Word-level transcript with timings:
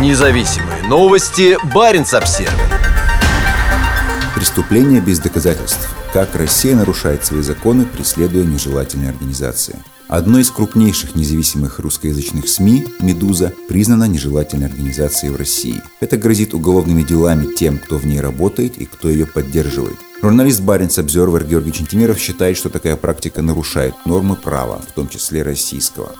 Независимые 0.00 0.82
новости. 0.88 1.56
Барин 1.72 2.02
обсерва 2.02 2.52
Преступление 4.34 5.00
без 5.00 5.20
доказательств. 5.20 5.88
Как 6.12 6.34
Россия 6.34 6.74
нарушает 6.74 7.24
свои 7.24 7.42
законы, 7.42 7.86
преследуя 7.86 8.42
нежелательные 8.42 9.10
организации. 9.10 9.76
Одной 10.08 10.42
из 10.42 10.50
крупнейших 10.50 11.14
независимых 11.14 11.78
русскоязычных 11.78 12.48
СМИ 12.48 12.86
«Медуза» 12.98 13.52
признана 13.68 14.04
нежелательной 14.04 14.66
организацией 14.66 15.30
в 15.30 15.36
России. 15.36 15.80
Это 16.00 16.16
грозит 16.16 16.54
уголовными 16.54 17.02
делами 17.02 17.54
тем, 17.54 17.78
кто 17.78 17.96
в 17.96 18.04
ней 18.04 18.20
работает 18.20 18.76
и 18.78 18.86
кто 18.86 19.08
ее 19.08 19.26
поддерживает. 19.26 19.96
Журналист 20.20 20.60
Баренц 20.60 20.98
Обзервер 20.98 21.44
Георгий 21.44 21.72
Чентимиров 21.72 22.18
считает, 22.18 22.56
что 22.56 22.68
такая 22.68 22.96
практика 22.96 23.42
нарушает 23.42 23.94
нормы 24.06 24.34
права, 24.34 24.82
в 24.88 24.92
том 24.92 25.08
числе 25.08 25.42
российского. 25.42 26.12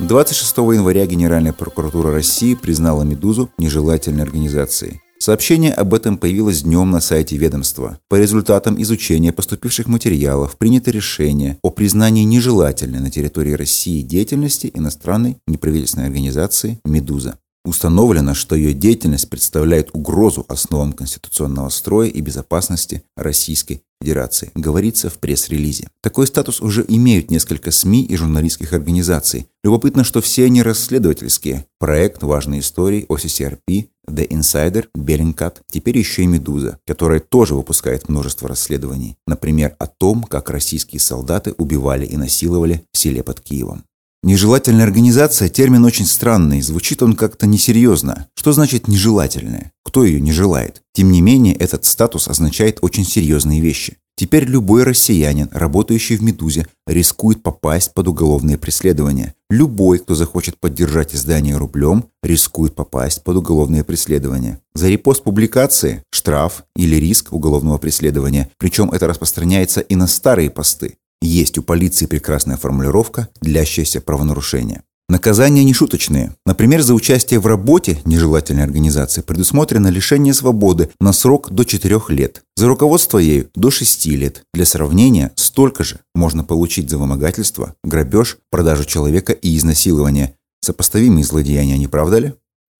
26 0.00 0.56
января 0.56 1.06
Генеральная 1.06 1.52
прокуратура 1.52 2.10
России 2.12 2.54
признала 2.54 3.04
«Медузу» 3.04 3.50
нежелательной 3.58 4.24
организацией. 4.24 5.00
Сообщение 5.18 5.72
об 5.72 5.94
этом 5.94 6.18
появилось 6.18 6.62
днем 6.62 6.90
на 6.90 7.00
сайте 7.00 7.36
ведомства. 7.36 7.98
По 8.08 8.16
результатам 8.16 8.80
изучения 8.82 9.32
поступивших 9.32 9.86
материалов 9.86 10.58
принято 10.58 10.90
решение 10.90 11.58
о 11.62 11.70
признании 11.70 12.24
нежелательной 12.24 13.00
на 13.00 13.10
территории 13.10 13.52
России 13.52 14.02
деятельности 14.02 14.70
иностранной 14.74 15.38
неправительственной 15.46 16.06
организации 16.06 16.80
«Медуза». 16.84 17.38
Установлено, 17.64 18.34
что 18.34 18.54
ее 18.56 18.74
деятельность 18.74 19.30
представляет 19.30 19.88
угрозу 19.94 20.44
основам 20.48 20.92
конституционного 20.92 21.70
строя 21.70 22.08
и 22.08 22.20
безопасности 22.20 23.04
Российской 23.16 23.82
Федерации, 24.02 24.50
говорится 24.54 25.08
в 25.08 25.14
пресс-релизе. 25.14 25.88
Такой 26.02 26.26
статус 26.26 26.60
уже 26.60 26.84
имеют 26.86 27.30
несколько 27.30 27.70
СМИ 27.70 28.04
и 28.04 28.16
журналистских 28.16 28.74
организаций. 28.74 29.46
Любопытно, 29.62 30.04
что 30.04 30.20
все 30.20 30.44
они 30.44 30.62
расследовательские. 30.62 31.64
Проект 31.78 32.22
«Важные 32.22 32.60
истории», 32.60 33.06
OCCRP, 33.08 33.88
The 34.10 34.28
Insider, 34.28 34.84
Bellingcat, 34.94 35.60
теперь 35.70 35.96
еще 35.96 36.24
и 36.24 36.26
«Медуза», 36.26 36.78
которая 36.86 37.20
тоже 37.20 37.54
выпускает 37.54 38.10
множество 38.10 38.46
расследований. 38.46 39.16
Например, 39.26 39.74
о 39.78 39.86
том, 39.86 40.24
как 40.24 40.50
российские 40.50 41.00
солдаты 41.00 41.54
убивали 41.56 42.04
и 42.04 42.18
насиловали 42.18 42.84
в 42.92 42.98
селе 42.98 43.22
под 43.22 43.40
Киевом. 43.40 43.84
Нежелательная 44.24 44.84
организация– 44.84 45.48
термин 45.50 45.84
очень 45.84 46.06
странный, 46.06 46.62
звучит 46.62 47.02
он 47.02 47.12
как-то 47.12 47.46
несерьезно. 47.46 48.26
Что 48.34 48.54
значит 48.54 48.88
нежелательная? 48.88 49.70
Кто 49.84 50.02
ее 50.02 50.18
не 50.18 50.32
желает? 50.32 50.80
Тем 50.94 51.12
не 51.12 51.20
менее, 51.20 51.54
этот 51.54 51.84
статус 51.84 52.26
означает 52.26 52.78
очень 52.80 53.04
серьезные 53.04 53.60
вещи. 53.60 53.98
Теперь 54.16 54.44
любой 54.44 54.84
россиянин, 54.84 55.50
работающий 55.52 56.16
в 56.16 56.22
«Медузе», 56.22 56.66
рискует 56.86 57.42
попасть 57.42 57.92
под 57.92 58.08
уголовное 58.08 58.56
преследование. 58.56 59.34
Любой, 59.50 59.98
кто 59.98 60.14
захочет 60.14 60.58
поддержать 60.58 61.14
издание 61.14 61.58
рублем, 61.58 62.06
рискует 62.22 62.74
попасть 62.74 63.24
под 63.24 63.36
уголовное 63.36 63.84
преследование. 63.84 64.58
За 64.72 64.88
репост 64.88 65.22
публикации– 65.22 66.02
штраф 66.10 66.64
или 66.74 66.96
риск 66.96 67.30
уголовного 67.34 67.76
преследования. 67.76 68.48
Причем 68.56 68.90
это 68.90 69.06
распространяется 69.06 69.82
и 69.82 69.96
на 69.96 70.06
старые 70.06 70.48
посты. 70.48 70.94
Есть 71.24 71.56
у 71.56 71.62
полиции 71.62 72.04
прекрасная 72.04 72.58
формулировка, 72.58 73.28
длящаяся 73.40 74.02
правонарушения. 74.02 74.82
Наказания 75.08 75.64
не 75.64 75.72
шуточные. 75.72 76.34
Например, 76.44 76.82
за 76.82 76.92
участие 76.92 77.40
в 77.40 77.46
работе 77.46 77.98
нежелательной 78.04 78.62
организации 78.62 79.22
предусмотрено 79.22 79.88
лишение 79.88 80.34
свободы 80.34 80.90
на 81.00 81.14
срок 81.14 81.50
до 81.50 81.64
4 81.64 81.98
лет. 82.08 82.42
За 82.56 82.68
руководство 82.68 83.18
ею 83.18 83.48
до 83.54 83.70
6 83.70 84.06
лет. 84.06 84.42
Для 84.52 84.66
сравнения, 84.66 85.32
столько 85.36 85.82
же 85.82 86.00
можно 86.14 86.44
получить 86.44 86.90
за 86.90 86.98
вымогательство, 86.98 87.74
грабеж, 87.82 88.36
продажу 88.50 88.84
человека 88.84 89.32
и 89.32 89.56
изнасилование. 89.56 90.36
Сопоставимые 90.60 91.24
злодеяния, 91.24 91.78
не 91.78 91.86
правда 91.86 92.18
ли? 92.18 92.34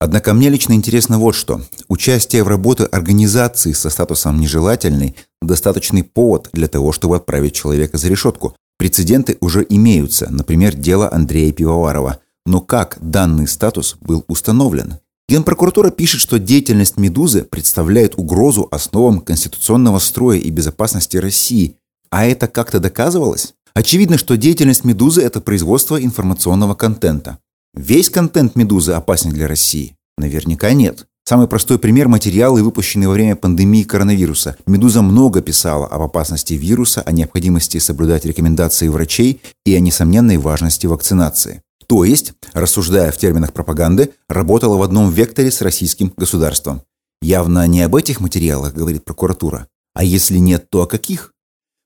Однако 0.05 0.35
мне 0.35 0.51
лично 0.51 0.75
интересно 0.75 1.19
вот 1.19 1.35
что. 1.35 1.63
Участие 1.89 2.45
в 2.45 2.49
работе 2.49 2.85
организации 2.85 3.73
со 3.73 3.89
статусом 3.89 4.39
нежелательный– 4.39 5.17
достаточный 5.41 6.03
повод 6.03 6.51
для 6.53 6.69
того, 6.69 6.93
чтобы 6.93 7.17
отправить 7.17 7.55
человека 7.55 7.97
за 7.97 8.09
решетку. 8.09 8.55
Прецеденты 8.77 9.39
уже 9.41 9.65
имеются, 9.67 10.29
например, 10.31 10.77
дело 10.77 11.11
Андрея 11.11 11.53
Пивоварова. 11.53 12.19
Но 12.45 12.61
как 12.61 12.99
данный 13.01 13.49
статус 13.49 13.97
был 14.03 14.27
установлен? 14.29 14.99
Генпрокуратура 15.27 15.89
пишет, 15.89 16.21
что 16.21 16.39
деятельность 16.39 16.99
«Медузы» 16.99 17.41
представляет 17.41 18.19
угрозу 18.19 18.69
основам 18.71 19.21
конституционного 19.21 20.01
строя 20.01 20.37
и 20.37 20.51
безопасности 20.51 21.17
России. 21.17 21.77
А 22.11 22.27
это 22.27 22.47
как-то 22.47 22.79
доказывалось? 22.79 23.55
Очевидно, 23.73 24.19
что 24.19 24.37
деятельность 24.37 24.85
«Медузы»– 24.85 25.23
это 25.23 25.41
производство 25.41 25.99
информационного 25.99 26.75
контента. 26.75 27.39
Весь 27.75 28.09
контент 28.09 28.55
«Медузы» 28.55 28.93
опасен 28.93 29.31
для 29.31 29.49
России? 29.49 29.97
Наверняка 30.19 30.73
нет. 30.73 31.07
Самый 31.27 31.49
простой 31.49 31.79
пример– 31.79 32.09
материалы, 32.09 32.63
выпущенные 32.63 33.09
во 33.09 33.15
время 33.15 33.35
пандемии 33.35 33.83
коронавируса. 33.83 34.57
«Медуза» 34.67 35.01
много 35.01 35.41
писала 35.41 35.87
об 35.87 36.03
опасности 36.03 36.53
вируса, 36.53 37.01
о 37.01 37.13
необходимости 37.13 37.79
соблюдать 37.79 38.27
рекомендации 38.27 38.89
врачей 38.89 39.41
и 39.65 39.75
о 39.75 39.81
несомненной 39.81 40.37
важности 40.37 40.87
вакцинации. 40.87 41.63
То 41.87 42.05
есть, 42.05 42.35
рассуждая 42.53 43.11
в 43.11 43.17
терминах 43.17 43.55
пропаганды, 43.55 44.13
работала 44.29 44.77
в 44.77 44.83
одном 44.83 45.11
векторе 45.11 45.51
с 45.51 45.63
российским 45.63 46.13
государством. 46.15 46.83
Явно 47.23 47.67
не 47.67 47.81
об 47.81 47.97
этих 47.97 48.21
материалах, 48.21 48.75
говорит 48.75 49.07
прокуратура. 49.07 49.67
А 49.95 50.05
если 50.05 50.37
нет, 50.37 50.69
то 50.69 50.83
о 50.83 50.87
каких? 50.87 51.33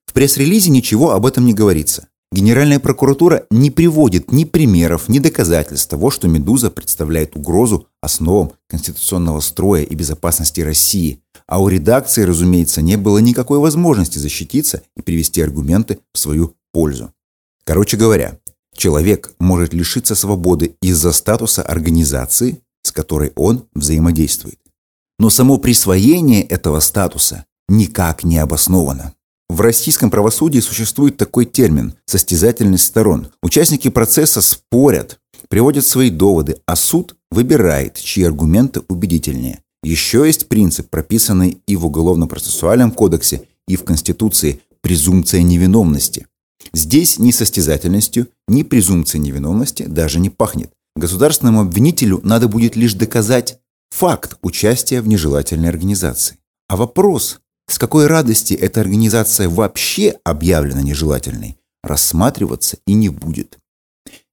В 0.05 0.11
пресс-релизе 0.11 0.69
ничего 0.69 1.11
об 1.11 1.25
этом 1.25 1.45
не 1.45 1.53
говорится. 1.53 2.08
Генеральная 2.31 2.79
прокуратура 2.79 3.47
не 3.49 3.71
приводит 3.71 4.31
ни 4.31 4.43
примеров, 4.43 5.09
ни 5.09 5.17
доказательств 5.17 5.89
того, 5.89 6.11
что 6.11 6.27
«Медуза» 6.27 6.69
представляет 6.69 7.35
угрозу 7.35 7.87
основам 8.01 8.51
конституционного 8.67 9.39
строя 9.39 9.81
и 9.81 9.95
безопасности 9.95 10.61
России. 10.61 11.23
А 11.47 11.59
у 11.59 11.67
редакции, 11.67 12.21
разумеется, 12.21 12.83
не 12.83 12.97
было 12.97 13.17
никакой 13.17 13.57
возможности 13.57 14.19
защититься 14.19 14.83
и 14.95 15.01
привести 15.01 15.41
аргументы 15.41 15.99
в 16.13 16.19
свою 16.19 16.55
пользу. 16.71 17.11
Короче 17.63 17.97
говоря, 17.97 18.37
человек 18.75 19.31
может 19.39 19.73
лишиться 19.73 20.13
свободы 20.13 20.75
из-за 20.83 21.11
статуса 21.11 21.63
организации, 21.63 22.61
с 22.83 22.91
которой 22.91 23.31
он 23.35 23.65
взаимодействует. 23.73 24.59
Но 25.17 25.31
само 25.31 25.57
присвоение 25.57 26.43
этого 26.43 26.79
статуса 26.79 27.45
никак 27.67 28.23
не 28.23 28.37
обосновано. 28.37 29.13
В 29.49 29.61
российском 29.61 30.11
правосудии 30.11 30.59
существует 30.59 31.17
такой 31.17 31.45
термин– 31.45 31.95
состязательность 32.05 32.85
сторон. 32.85 33.29
Участники 33.41 33.89
процесса 33.89 34.41
спорят, 34.41 35.19
приводят 35.49 35.85
свои 35.85 36.11
доводы, 36.11 36.57
а 36.67 36.75
суд 36.75 37.15
выбирает, 37.31 37.95
чьи 37.95 38.23
аргументы 38.23 38.83
убедительнее. 38.87 39.63
Еще 39.83 40.25
есть 40.25 40.47
принцип, 40.49 40.89
прописанный 40.89 41.61
и 41.65 41.75
в 41.75 41.85
Уголовно-процессуальном 41.85 42.91
кодексе, 42.91 43.43
и 43.67 43.75
в 43.75 43.83
Конституции– 43.83 44.61
презумпция 44.81 45.41
невиновности. 45.41 46.27
Здесь 46.73 47.17
ни 47.17 47.31
состязательностью, 47.31 48.27
ни 48.47 48.63
презумпцией 48.63 49.23
невиновности 49.23 49.83
даже 49.83 50.19
не 50.19 50.29
пахнет. 50.29 50.71
Государственному 50.95 51.61
обвинителю 51.61 52.19
надо 52.23 52.47
будет 52.47 52.75
лишь 52.75 52.93
доказать 52.93 53.59
факт 53.89 54.37
участия 54.41 55.01
в 55.01 55.07
нежелательной 55.07 55.69
организации. 55.69 56.37
А 56.67 56.77
вопрос, 56.77 57.39
с 57.69 57.77
какой 57.77 58.07
радости 58.07 58.53
эта 58.53 58.81
организация 58.81 59.47
вообще 59.47 60.15
объявлена 60.23 60.81
нежелательной, 60.81 61.57
рассматриваться 61.83 62.77
и 62.85 62.93
не 62.93 63.09
будет. 63.09 63.57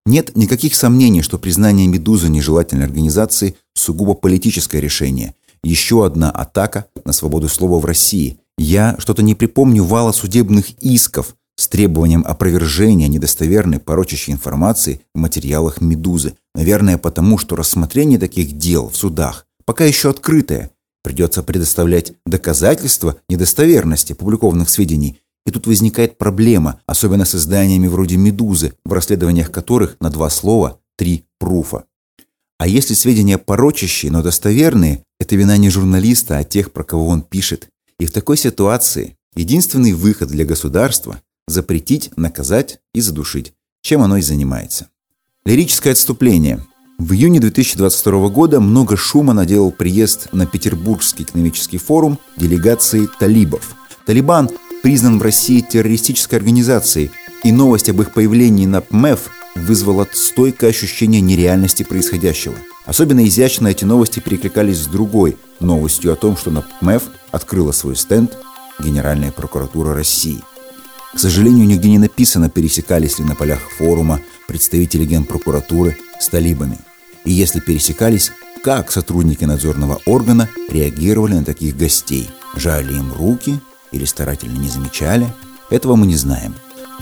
Нет 0.06 0.36
никаких 0.36 0.74
сомнений, 0.74 1.22
что 1.22 1.38
признание 1.38 1.86
«Медузы» 1.86 2.28
нежелательной 2.28 2.86
организации– 2.86 3.56
сугубо 3.74 4.14
политическое 4.14 4.80
решение. 4.80 5.34
Еще 5.62 6.06
одна 6.06 6.30
атака 6.30 6.86
на 7.04 7.12
свободу 7.12 7.48
слова 7.48 7.80
в 7.80 7.84
России. 7.84 8.38
Я 8.56 8.96
что-то 8.98 9.22
не 9.22 9.34
припомню 9.34 9.84
вала 9.84 10.12
судебных 10.12 10.70
исков 10.80 11.34
с 11.56 11.68
требованием 11.68 12.24
опровержения 12.26 13.08
недостоверной 13.08 13.80
порочащей 13.80 14.32
информации 14.32 15.00
в 15.14 15.18
материалах 15.18 15.80
«Медузы». 15.80 16.34
Наверное, 16.54 16.98
потому 16.98 17.36
что 17.36 17.56
рассмотрение 17.56 18.18
таких 18.18 18.56
дел 18.56 18.88
в 18.88 18.96
судах 18.96 19.46
пока 19.66 19.84
еще 19.84 20.08
открытое– 20.08 20.70
Придется 21.06 21.44
предоставлять 21.44 22.14
доказательства 22.26 23.16
недостоверности 23.28 24.12
публикованных 24.12 24.68
сведений. 24.68 25.20
И 25.46 25.52
тут 25.52 25.68
возникает 25.68 26.18
проблема, 26.18 26.80
особенно 26.84 27.24
с 27.24 27.36
изданиями 27.36 27.86
вроде 27.86 28.16
«Медузы», 28.16 28.72
в 28.84 28.92
расследованиях 28.92 29.52
которых 29.52 29.96
на 30.00 30.10
два 30.10 30.28
слова 30.30 30.80
три 30.96 31.24
пруфа. 31.38 31.84
А 32.58 32.66
если 32.66 32.94
сведения 32.94 33.38
порочащие, 33.38 34.10
но 34.10 34.20
достоверные, 34.20 35.04
это 35.20 35.36
вина 35.36 35.56
не 35.58 35.70
журналиста, 35.70 36.38
а 36.38 36.42
тех, 36.42 36.72
про 36.72 36.82
кого 36.82 37.06
он 37.06 37.22
пишет. 37.22 37.68
И 38.00 38.06
в 38.06 38.10
такой 38.10 38.36
ситуации 38.36 39.16
единственный 39.36 39.92
выход 39.92 40.30
для 40.30 40.44
государства– 40.44 41.22
запретить, 41.46 42.10
наказать 42.16 42.80
и 42.92 43.00
задушить, 43.00 43.52
чем 43.80 44.02
оно 44.02 44.16
и 44.16 44.22
занимается. 44.22 44.88
Лирическое 45.44 45.92
отступление– 45.92 46.66
в 46.98 47.12
июне 47.12 47.40
2022 47.40 48.28
года 48.30 48.58
много 48.58 48.96
шума 48.96 49.34
наделал 49.34 49.70
приезд 49.70 50.28
на 50.32 50.46
Петербургский 50.46 51.24
экономический 51.24 51.78
форум 51.78 52.18
делегации 52.36 53.08
талибов. 53.18 53.76
Талибан 54.06 54.50
признан 54.82 55.18
в 55.18 55.22
России 55.22 55.60
террористической 55.60 56.38
организацией, 56.38 57.10
и 57.44 57.52
новость 57.52 57.90
об 57.90 58.00
их 58.00 58.12
появлении 58.12 58.64
на 58.64 58.80
ПМЭФ 58.80 59.28
вызвало 59.56 60.08
стойкое 60.10 60.70
ощущение 60.70 61.20
нереальности 61.20 61.82
происходящего. 61.82 62.54
Особенно 62.86 63.26
изящно 63.26 63.68
эти 63.68 63.84
новости 63.84 64.20
перекликались 64.20 64.78
с 64.78 64.86
другой 64.86 65.36
новостью 65.60 66.12
о 66.12 66.16
том, 66.16 66.36
что 66.36 66.50
на 66.50 66.64
МЭФ 66.80 67.02
открыла 67.30 67.72
свой 67.72 67.96
стенд 67.96 68.36
Генеральная 68.78 69.32
прокуратура 69.32 69.94
России. 69.94 70.42
К 71.14 71.18
сожалению, 71.18 71.66
нигде 71.66 71.88
не 71.88 71.98
написано, 71.98 72.50
пересекались 72.50 73.18
ли 73.18 73.24
на 73.24 73.34
полях 73.34 73.60
форума 73.78 74.20
представители 74.46 75.04
генпрокуратуры 75.04 75.96
с 76.20 76.28
талибами. 76.28 76.78
И 77.24 77.32
если 77.32 77.60
пересекались, 77.60 78.32
как 78.62 78.90
сотрудники 78.90 79.44
надзорного 79.44 80.00
органа 80.06 80.48
реагировали 80.68 81.34
на 81.34 81.44
таких 81.44 81.76
гостей. 81.76 82.28
Жали 82.56 82.94
им 82.94 83.12
руки 83.12 83.60
или 83.92 84.04
старательно 84.04 84.58
не 84.58 84.68
замечали? 84.68 85.26
Этого 85.70 85.96
мы 85.96 86.06
не 86.06 86.16
знаем. 86.16 86.54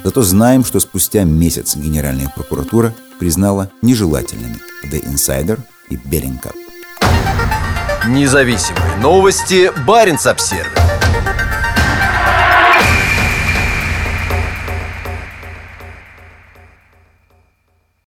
Зато 0.05 0.23
знаем, 0.23 0.65
что 0.65 0.81
спустя 0.81 1.25
месяц 1.25 1.77
Генеральная 1.77 2.31
прокуратура 2.35 2.95
признала 3.19 3.71
нежелательными 3.81 4.59
The 4.91 5.03
Insider 5.07 5.59
и 5.89 5.97
Bellingcat. 5.97 6.55
Независимые 8.09 8.97
новости. 8.97 9.73
Барин 9.87 10.19
обсервис 10.23 10.84